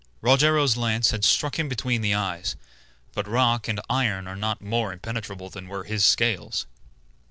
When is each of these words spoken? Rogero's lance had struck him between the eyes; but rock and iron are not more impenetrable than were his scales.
Rogero's 0.21 0.77
lance 0.77 1.11
had 1.11 1.23
struck 1.23 1.59
him 1.59 1.69
between 1.69 2.01
the 2.01 2.15
eyes; 2.15 2.55
but 3.13 3.27
rock 3.27 3.67
and 3.67 3.79
iron 3.87 4.25
are 4.27 4.35
not 4.35 4.59
more 4.59 4.91
impenetrable 4.91 5.51
than 5.51 5.67
were 5.67 5.83
his 5.83 6.03
scales. 6.03 6.65